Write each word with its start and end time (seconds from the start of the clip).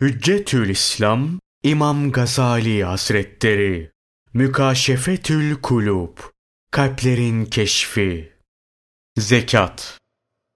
Hüccetül 0.00 0.68
İslam 0.68 1.40
İmam 1.62 2.12
Gazali 2.12 2.84
Hazretleri 2.84 3.90
Mükaşefetül 4.34 5.54
Kulub 5.54 6.18
Kalplerin 6.70 7.44
Keşfi 7.44 8.32
Zekat 9.18 9.98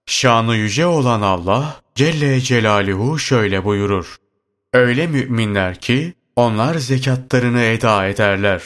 Şanı 0.05 0.55
yüce 0.55 0.85
olan 0.85 1.21
Allah 1.21 1.81
Celle 1.95 2.41
Celaluhu 2.41 3.19
şöyle 3.19 3.65
buyurur. 3.65 4.15
Öyle 4.73 5.07
müminler 5.07 5.81
ki 5.81 6.13
onlar 6.35 6.75
zekatlarını 6.75 7.61
eda 7.61 8.07
ederler. 8.07 8.61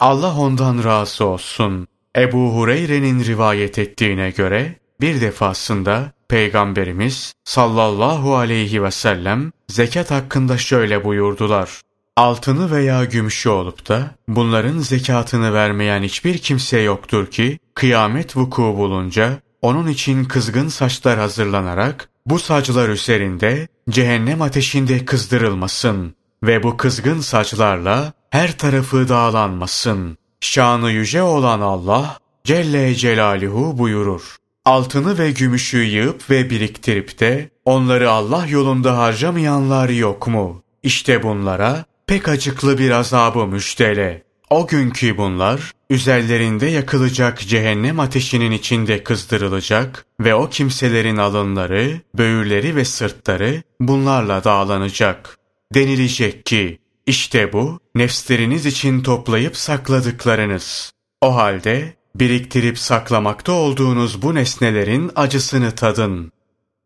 Allah 0.00 0.36
ondan 0.38 0.84
razı 0.84 1.24
olsun. 1.24 1.86
Ebu 2.16 2.54
Hureyre'nin 2.54 3.24
rivayet 3.24 3.78
ettiğine 3.78 4.30
göre 4.30 4.76
bir 5.00 5.20
defasında 5.20 6.12
Peygamberimiz 6.28 7.34
sallallahu 7.44 8.36
aleyhi 8.36 8.82
ve 8.82 8.90
sellem 8.90 9.52
zekat 9.68 10.10
hakkında 10.10 10.58
şöyle 10.58 11.04
buyurdular. 11.04 11.80
Altını 12.16 12.70
veya 12.70 13.04
gümüşü 13.04 13.48
olup 13.48 13.88
da 13.88 14.10
bunların 14.28 14.78
zekatını 14.78 15.54
vermeyen 15.54 16.02
hiçbir 16.02 16.38
kimse 16.38 16.78
yoktur 16.80 17.26
ki 17.26 17.58
kıyamet 17.74 18.36
vuku 18.36 18.62
bulunca 18.62 19.38
onun 19.62 19.88
için 19.88 20.24
kızgın 20.24 20.68
saçlar 20.68 21.18
hazırlanarak 21.18 22.08
bu 22.26 22.38
saçlar 22.38 22.88
üzerinde 22.88 23.68
cehennem 23.90 24.42
ateşinde 24.42 25.04
kızdırılmasın 25.04 26.14
ve 26.42 26.62
bu 26.62 26.76
kızgın 26.76 27.20
saçlarla 27.20 28.12
her 28.30 28.58
tarafı 28.58 29.08
dağlanmasın. 29.08 30.18
Şanı 30.40 30.90
yüce 30.90 31.22
olan 31.22 31.60
Allah 31.60 32.18
Celle 32.44 32.94
Celaluhu 32.94 33.78
buyurur 33.78 34.36
altını 34.66 35.18
ve 35.18 35.30
gümüşü 35.30 35.82
yığıp 35.82 36.30
ve 36.30 36.50
biriktirip 36.50 37.20
de 37.20 37.50
onları 37.64 38.10
Allah 38.10 38.46
yolunda 38.46 38.98
harcamayanlar 38.98 39.88
yok 39.88 40.26
mu? 40.26 40.62
İşte 40.82 41.22
bunlara 41.22 41.84
pek 42.06 42.28
acıklı 42.28 42.78
bir 42.78 42.90
azabı 42.90 43.46
müştele. 43.46 44.22
O 44.50 44.66
günkü 44.66 45.16
bunlar 45.16 45.72
üzerlerinde 45.90 46.66
yakılacak 46.66 47.40
cehennem 47.40 48.00
ateşinin 48.00 48.50
içinde 48.50 49.04
kızdırılacak 49.04 50.06
ve 50.20 50.34
o 50.34 50.48
kimselerin 50.48 51.16
alınları, 51.16 52.00
böğürleri 52.14 52.76
ve 52.76 52.84
sırtları 52.84 53.62
bunlarla 53.80 54.44
dağlanacak. 54.44 55.38
Denilecek 55.74 56.46
ki 56.46 56.78
işte 57.06 57.52
bu 57.52 57.80
nefsleriniz 57.94 58.66
için 58.66 59.02
toplayıp 59.02 59.56
sakladıklarınız. 59.56 60.92
O 61.20 61.36
halde 61.36 61.96
biriktirip 62.20 62.78
saklamakta 62.78 63.52
olduğunuz 63.52 64.22
bu 64.22 64.34
nesnelerin 64.34 65.10
acısını 65.16 65.70
tadın. 65.70 66.32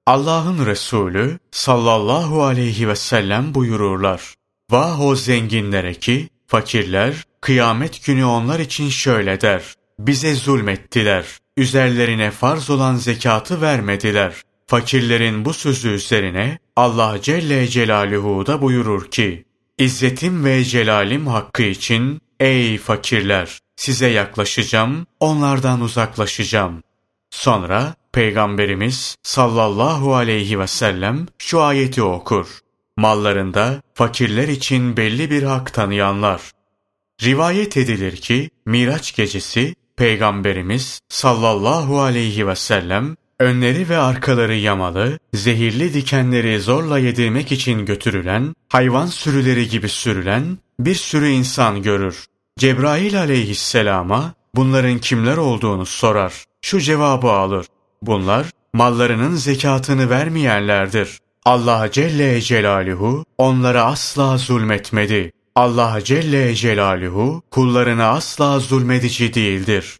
Allah'ın 0.06 0.66
Resulü 0.66 1.38
sallallahu 1.50 2.42
aleyhi 2.42 2.88
ve 2.88 2.96
sellem 2.96 3.54
buyururlar. 3.54 4.34
Vah 4.70 5.00
o 5.00 5.16
zenginlere 5.16 5.94
ki 5.94 6.28
fakirler 6.46 7.14
kıyamet 7.40 8.06
günü 8.06 8.24
onlar 8.24 8.60
için 8.60 8.88
şöyle 8.88 9.40
der. 9.40 9.62
Bize 9.98 10.34
zulmettiler. 10.34 11.24
Üzerlerine 11.56 12.30
farz 12.30 12.70
olan 12.70 12.96
zekatı 12.96 13.60
vermediler. 13.60 14.34
Fakirlerin 14.66 15.44
bu 15.44 15.54
sözü 15.54 15.88
üzerine 15.88 16.58
Allah 16.76 17.18
Celle 17.22 17.68
Celaluhu 17.68 18.46
da 18.46 18.62
buyurur 18.62 19.10
ki, 19.10 19.44
İzzetim 19.78 20.44
ve 20.44 20.64
celalim 20.64 21.26
hakkı 21.26 21.62
için 21.62 22.20
ey 22.40 22.78
fakirler 22.78 23.58
size 23.80 24.06
yaklaşacağım, 24.06 25.06
onlardan 25.20 25.80
uzaklaşacağım. 25.80 26.82
Sonra 27.30 27.94
Peygamberimiz 28.12 29.16
sallallahu 29.22 30.14
aleyhi 30.14 30.58
ve 30.58 30.66
sellem 30.66 31.26
şu 31.38 31.62
ayeti 31.62 32.02
okur. 32.02 32.46
Mallarında 32.96 33.82
fakirler 33.94 34.48
için 34.48 34.96
belli 34.96 35.30
bir 35.30 35.42
hak 35.42 35.74
tanıyanlar. 35.74 36.40
Rivayet 37.22 37.76
edilir 37.76 38.16
ki 38.16 38.50
Miraç 38.66 39.16
gecesi 39.16 39.74
Peygamberimiz 39.96 41.00
sallallahu 41.08 42.00
aleyhi 42.00 42.46
ve 42.46 42.56
sellem 42.56 43.16
önleri 43.38 43.88
ve 43.88 43.98
arkaları 43.98 44.56
yamalı, 44.56 45.18
zehirli 45.34 45.94
dikenleri 45.94 46.60
zorla 46.60 46.98
yedirmek 46.98 47.52
için 47.52 47.86
götürülen, 47.86 48.54
hayvan 48.68 49.06
sürüleri 49.06 49.68
gibi 49.68 49.88
sürülen 49.88 50.58
bir 50.80 50.94
sürü 50.94 51.28
insan 51.28 51.82
görür. 51.82 52.29
Cebrail 52.60 53.18
aleyhisselama 53.18 54.34
bunların 54.54 54.98
kimler 54.98 55.36
olduğunu 55.36 55.86
sorar. 55.86 56.44
Şu 56.62 56.80
cevabı 56.80 57.30
alır. 57.30 57.66
Bunlar 58.02 58.46
mallarının 58.72 59.36
zekatını 59.36 60.10
vermeyenlerdir. 60.10 61.18
Allah 61.44 61.88
Celle 61.92 62.40
Celaluhu 62.40 63.24
onlara 63.38 63.84
asla 63.84 64.36
zulmetmedi. 64.38 65.32
Allah 65.54 66.00
Celle 66.04 66.54
Celaluhu 66.54 67.42
kullarına 67.50 68.08
asla 68.08 68.58
zulmedici 68.58 69.34
değildir. 69.34 69.98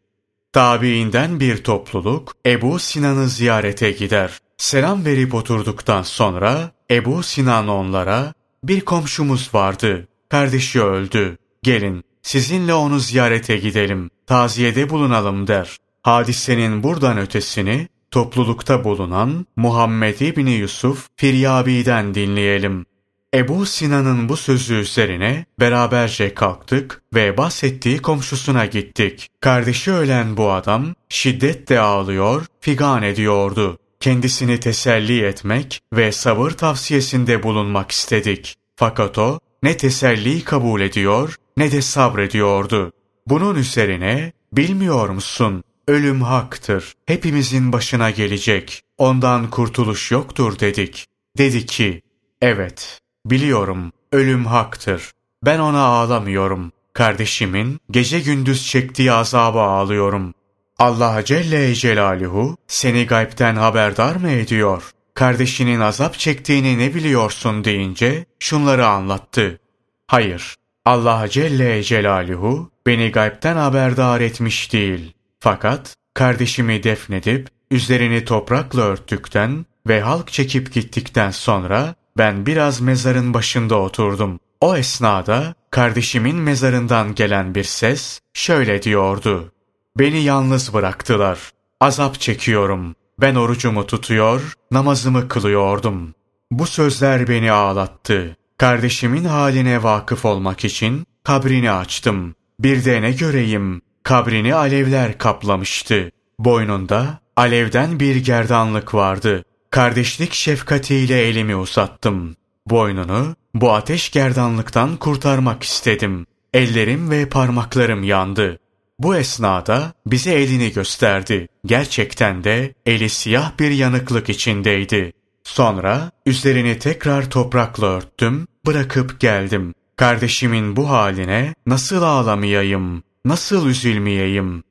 Tabiinden 0.53 1.41
bir 1.41 1.65
topluluk 1.65 2.33
Ebu 2.47 2.79
Sinan'ı 2.79 3.29
ziyarete 3.29 3.91
gider. 3.91 4.39
Selam 4.57 5.05
verip 5.05 5.35
oturduktan 5.35 6.03
sonra 6.03 6.71
Ebu 6.91 7.23
Sinan 7.23 7.69
onlara 7.69 8.33
bir 8.65 8.81
komşumuz 8.81 9.51
vardı. 9.55 10.09
Kardeşi 10.29 10.83
öldü. 10.83 11.37
Gelin 11.63 12.05
sizinle 12.23 12.75
onu 12.75 12.99
ziyarete 12.99 13.57
gidelim, 13.57 14.11
taziyede 14.27 14.91
bulunalım 14.91 15.47
der. 15.47 15.77
Hadisenin 16.03 16.83
buradan 16.83 17.19
ötesini 17.19 17.89
toplulukta 18.11 18.85
bulunan 18.85 19.47
Muhammed 19.57 20.21
İbni 20.21 20.53
Yusuf 20.53 21.09
Firyabi'den 21.17 22.15
dinleyelim. 22.15 22.87
Ebu 23.35 23.67
Sinan'ın 23.67 24.29
bu 24.29 24.37
sözü 24.37 24.75
üzerine 24.75 25.45
beraberce 25.61 26.35
kalktık 26.35 27.03
ve 27.15 27.37
bahsettiği 27.37 27.99
komşusuna 27.99 28.67
gittik. 28.67 29.29
Kardeşi 29.41 29.93
ölen 29.93 30.37
bu 30.37 30.53
adam 30.53 30.95
şiddetle 31.09 31.81
ağlıyor, 31.81 32.47
figan 32.61 33.03
ediyordu. 33.03 33.79
Kendisini 34.01 34.61
teselli 34.61 35.25
etmek 35.25 35.81
ve 35.93 36.13
sabır 36.13 36.51
tavsiyesinde 36.51 37.43
bulunmak 37.43 37.91
istedik. 37.91 38.57
Fakat 38.77 39.19
o 39.19 39.39
ne 39.63 39.77
teselli 39.77 40.45
kabul 40.45 40.81
ediyor 40.81 41.37
ne 41.57 41.73
de 41.73 41.83
sabrediyordu. 41.83 42.93
Bunun 43.27 43.55
üzerine 43.55 44.33
bilmiyor 44.53 45.09
musun? 45.09 45.65
Ölüm 45.89 46.23
haktır. 46.23 46.95
Hepimizin 47.07 47.73
başına 47.73 48.11
gelecek. 48.11 48.83
Ondan 48.99 49.51
kurtuluş 49.51 50.11
yoktur 50.11 50.59
dedik. 50.59 51.07
Dedi 51.39 51.67
ki, 51.67 52.03
evet 52.43 53.01
biliyorum 53.27 53.93
ölüm 54.13 54.47
haktır. 54.47 55.13
Ben 55.45 55.59
ona 55.59 55.81
ağlamıyorum. 55.83 56.73
Kardeşimin 56.93 57.81
gece 57.91 58.21
gündüz 58.21 58.67
çektiği 58.67 59.13
azaba 59.13 59.67
ağlıyorum. 59.67 60.35
Allah 60.79 61.25
Celle 61.25 61.75
Celaluhu 61.75 62.57
seni 62.67 63.07
gaybten 63.07 63.57
haberdar 63.57 64.17
mı 64.17 64.31
ediyor? 64.31 64.91
Kardeşinin 65.15 65.81
azap 65.81 66.15
çektiğini 66.19 66.79
ne 66.79 66.95
biliyorsun 66.95 67.65
deyince 67.65 68.25
şunları 68.39 68.87
anlattı. 68.87 69.61
Hayır, 70.07 70.55
Allah 70.91 71.29
Celle 71.29 71.83
Celaluhu 71.83 72.71
beni 72.87 73.13
gaybten 73.13 73.57
haberdar 73.57 74.21
etmiş 74.21 74.73
değil. 74.73 75.13
Fakat 75.41 75.97
kardeşimi 76.15 76.83
defnedip 76.83 77.49
üzerini 77.71 78.25
toprakla 78.25 78.83
örttükten 78.83 79.67
ve 79.89 80.01
halk 80.01 80.33
çekip 80.33 80.73
gittikten 80.73 81.31
sonra 81.31 81.95
ben 82.19 82.47
biraz 82.47 82.81
mezarın 82.81 83.35
başında 83.35 83.77
oturdum. 83.77 84.41
O 84.61 84.77
esnada 84.77 85.55
kardeşimin 85.71 86.37
mezarından 86.37 87.15
gelen 87.15 87.55
bir 87.55 87.65
ses 87.65 88.21
şöyle 88.35 88.83
diyordu. 88.83 89.53
Beni 89.99 90.23
yalnız 90.23 90.75
bıraktılar. 90.75 91.39
Azap 91.81 92.21
çekiyorum. 92.21 92.95
Ben 93.21 93.35
orucumu 93.35 93.87
tutuyor, 93.87 94.53
namazımı 94.71 95.29
kılıyordum. 95.29 96.15
Bu 96.51 96.67
sözler 96.67 97.29
beni 97.29 97.53
ağlattı. 97.53 98.37
Kardeşimin 98.61 99.25
haline 99.25 99.83
vakıf 99.83 100.25
olmak 100.25 100.65
için 100.65 101.07
kabrini 101.25 101.71
açtım. 101.71 102.35
Bir 102.59 102.85
de 102.85 103.03
ne 103.03 103.13
göreyim, 103.13 103.83
kabrini 104.03 104.55
alevler 104.55 105.19
kaplamıştı. 105.19 106.11
Boynunda 106.39 107.21
alevden 107.37 108.01
bir 108.01 108.17
gerdanlık 108.17 108.95
vardı. 108.95 109.45
Kardeşlik 109.71 110.35
şefkatiyle 110.35 111.23
elimi 111.23 111.57
uzattım. 111.57 112.37
Boynunu 112.67 113.37
bu 113.55 113.73
ateş 113.73 114.11
gerdanlıktan 114.11 114.97
kurtarmak 114.97 115.63
istedim. 115.63 116.27
Ellerim 116.55 117.11
ve 117.11 117.29
parmaklarım 117.29 118.05
yandı. 118.05 118.59
Bu 118.99 119.17
esnada 119.17 119.93
bize 120.07 120.33
elini 120.33 120.73
gösterdi. 120.73 121.49
Gerçekten 121.67 122.45
de 122.45 122.75
eli 122.87 123.09
siyah 123.09 123.59
bir 123.59 123.71
yanıklık 123.71 124.29
içindeydi. 124.29 125.13
Sonra 125.45 126.11
üzerini 126.27 126.79
tekrar 126.79 127.31
toprakla 127.31 127.87
örttüm, 127.87 128.47
bırakıp 128.67 129.21
geldim. 129.21 129.75
Kardeşimin 129.97 130.77
bu 130.77 130.91
haline 130.91 131.55
nasıl 131.67 132.03
ağlamayayım, 132.03 133.03
nasıl 133.25 133.67
üzülmeyeyim? 133.67 134.63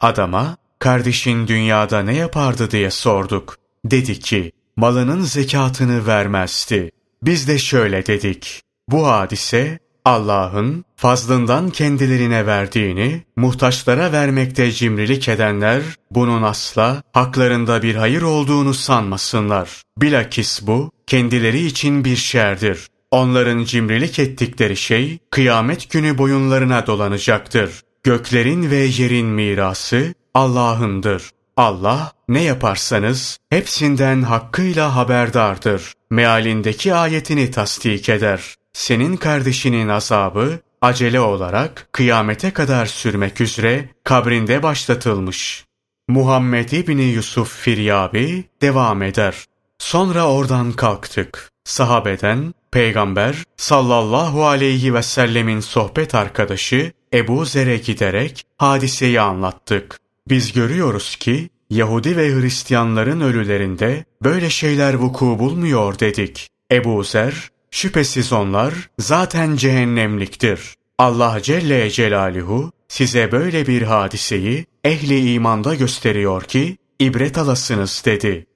Adama, 0.00 0.56
kardeşin 0.78 1.48
dünyada 1.48 2.02
ne 2.02 2.16
yapardı 2.16 2.70
diye 2.70 2.90
sorduk. 2.90 3.56
Dedi 3.84 4.18
ki, 4.18 4.52
malının 4.76 5.20
zekatını 5.20 6.06
vermezdi. 6.06 6.90
Biz 7.22 7.48
de 7.48 7.58
şöyle 7.58 8.06
dedik. 8.06 8.62
Bu 8.88 9.06
hadise 9.06 9.78
Allah'ın 10.04 10.84
fazlından 10.96 11.70
kendilerine 11.70 12.46
verdiğini 12.46 13.24
muhtaçlara 13.36 14.12
vermekte 14.12 14.72
cimrilik 14.72 15.28
edenler 15.28 15.82
bunun 16.10 16.42
asla 16.42 17.02
haklarında 17.12 17.82
bir 17.82 17.94
hayır 17.94 18.22
olduğunu 18.22 18.74
sanmasınlar. 18.74 19.82
Bilakis 19.98 20.66
bu 20.66 20.90
kendileri 21.06 21.66
için 21.66 22.04
bir 22.04 22.16
şerdir. 22.16 22.86
Onların 23.10 23.64
cimrilik 23.64 24.18
ettikleri 24.18 24.76
şey 24.76 25.18
kıyamet 25.30 25.90
günü 25.90 26.18
boyunlarına 26.18 26.86
dolanacaktır. 26.86 27.80
Göklerin 28.02 28.70
ve 28.70 28.76
yerin 28.76 29.26
mirası 29.26 30.14
Allah'ındır. 30.34 31.30
Allah 31.56 32.12
ne 32.28 32.42
yaparsanız 32.42 33.38
hepsinden 33.50 34.22
hakkıyla 34.22 34.96
haberdardır. 34.96 35.92
Mealindeki 36.10 36.94
ayetini 36.94 37.50
tasdik 37.50 38.08
eder. 38.08 38.54
Senin 38.72 39.16
kardeşinin 39.16 39.88
azabı 39.88 40.60
acele 40.82 41.20
olarak 41.20 41.88
kıyamete 41.92 42.50
kadar 42.50 42.86
sürmek 42.86 43.40
üzere 43.40 43.88
kabrinde 44.04 44.62
başlatılmış. 44.62 45.64
Muhammed 46.08 46.70
İbni 46.70 47.04
Yusuf 47.04 47.56
Firyabi 47.60 48.44
devam 48.62 49.02
eder. 49.02 49.44
Sonra 49.78 50.28
oradan 50.28 50.72
kalktık. 50.72 51.55
Sahabeden 51.66 52.54
Peygamber 52.72 53.44
sallallahu 53.56 54.46
aleyhi 54.46 54.94
ve 54.94 55.02
sellemin 55.02 55.60
sohbet 55.60 56.14
arkadaşı 56.14 56.92
Ebu 57.14 57.44
Zer'e 57.44 57.76
giderek 57.76 58.44
hadiseyi 58.58 59.20
anlattık. 59.20 59.98
Biz 60.28 60.52
görüyoruz 60.52 61.16
ki 61.16 61.50
Yahudi 61.70 62.16
ve 62.16 62.34
Hristiyanların 62.34 63.20
ölülerinde 63.20 64.04
böyle 64.22 64.50
şeyler 64.50 64.94
vuku 64.94 65.38
bulmuyor 65.38 65.98
dedik. 65.98 66.48
Ebu 66.72 67.04
Zer, 67.04 67.50
şüphesiz 67.70 68.32
onlar 68.32 68.74
zaten 68.98 69.56
cehennemliktir. 69.56 70.74
Allah 70.98 71.38
Celle 71.42 71.90
Celaluhu 71.90 72.72
size 72.88 73.32
böyle 73.32 73.66
bir 73.66 73.82
hadiseyi 73.82 74.66
ehli 74.84 75.32
imanda 75.32 75.74
gösteriyor 75.74 76.42
ki 76.42 76.76
ibret 76.98 77.38
alasınız 77.38 78.02
dedi. 78.04 78.46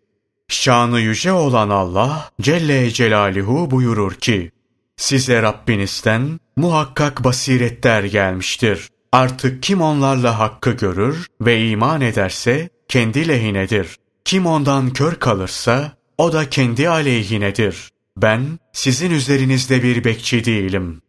Şanı 0.50 1.00
yüce 1.00 1.32
olan 1.32 1.70
Allah 1.70 2.31
Celle 2.41 2.91
Celaluhu 2.91 3.70
buyurur 3.70 4.14
ki, 4.14 4.50
size 4.97 5.43
Rabbinizden 5.43 6.41
muhakkak 6.56 7.25
basiretler 7.25 8.05
gelmiştir. 8.05 8.88
Artık 9.12 9.62
kim 9.62 9.81
onlarla 9.81 10.38
hakkı 10.38 10.70
görür 10.70 11.26
ve 11.41 11.69
iman 11.69 12.00
ederse 12.00 12.69
kendi 12.88 13.29
lehinedir. 13.29 13.97
Kim 14.25 14.47
ondan 14.47 14.93
kör 14.93 15.14
kalırsa 15.14 15.93
o 16.19 16.32
da 16.32 16.50
kendi 16.50 16.88
aleyhinedir. 16.88 17.91
Ben 18.17 18.58
sizin 18.73 19.11
üzerinizde 19.11 19.82
bir 19.82 20.05
bekçi 20.05 20.44
değilim. 20.44 21.02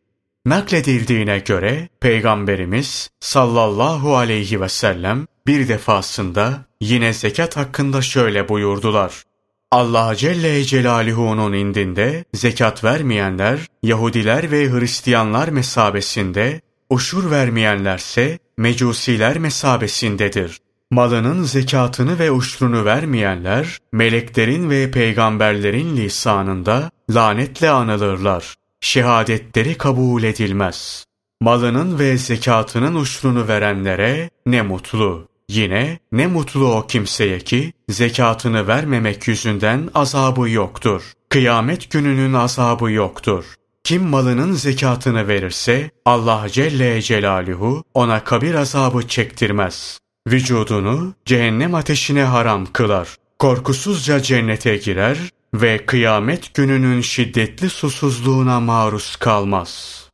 Nakledildiğine 0.46 1.40
göre 1.40 1.90
Peygamberimiz 2.00 3.10
sallallahu 3.20 4.18
aleyhi 4.18 4.62
ve 4.62 4.70
sellem 4.70 5.28
bir 5.48 5.68
defasında 5.68 6.66
yine 6.82 7.14
zekat 7.14 7.58
hakkında 7.58 8.02
şöyle 8.02 8.50
buyurdular. 8.50 9.24
Allah 9.72 10.16
Celle 10.16 10.64
Celaluhu'nun 10.64 11.54
indinde 11.54 12.26
zekat 12.34 12.84
vermeyenler 12.84 13.60
Yahudiler 13.84 14.52
ve 14.52 14.72
Hristiyanlar 14.72 15.48
mesabesinde, 15.48 16.62
uşur 16.90 17.32
vermeyenlerse 17.32 18.40
mecusiler 18.58 19.38
mesabesindedir. 19.38 20.58
Malının 20.92 21.44
zekatını 21.44 22.20
ve 22.20 22.32
uşrunu 22.32 22.86
vermeyenler, 22.86 23.78
meleklerin 23.92 24.70
ve 24.70 24.92
peygamberlerin 24.92 25.98
lisanında 25.98 26.92
lanetle 27.10 27.70
anılırlar. 27.70 28.56
Şehadetleri 28.82 29.78
kabul 29.78 30.24
edilmez. 30.24 31.06
Malının 31.42 32.00
ve 32.00 32.18
zekatının 32.18 32.96
uşrunu 32.96 33.48
verenlere 33.48 34.30
ne 34.46 34.62
mutlu. 34.62 35.31
Yine 35.52 36.00
ne 36.12 36.28
mutlu 36.28 36.74
o 36.74 36.88
kimseye 36.88 37.40
ki 37.40 37.74
zekatını 37.90 38.68
vermemek 38.68 39.28
yüzünden 39.28 39.90
azabı 39.94 40.50
yoktur. 40.50 41.14
Kıyamet 41.30 41.92
gününün 41.92 42.34
azabı 42.34 42.92
yoktur. 42.92 43.46
Kim 43.84 44.04
malının 44.04 44.52
zekatını 44.52 45.28
verirse 45.28 45.92
Allah 46.06 46.46
Celle 46.52 47.02
Celaluhu 47.02 47.84
ona 47.94 48.24
kabir 48.24 48.56
azabı 48.56 49.08
çektirmez. 49.08 50.00
Vücudunu 50.28 51.14
cehennem 51.26 51.76
ateşine 51.76 52.24
haram 52.24 52.66
kılar. 52.66 53.16
Korkusuzca 53.40 54.22
cennete 54.22 54.78
girer 54.78 55.18
ve 55.54 55.86
kıyamet 55.86 56.54
gününün 56.54 57.02
şiddetli 57.02 57.70
susuzluğuna 57.70 58.60
maruz 58.60 59.16
kalmaz.'' 59.16 60.11